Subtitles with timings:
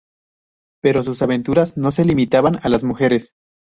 [0.81, 3.35] Pero sus aventuras no se limitaban a las mujeres.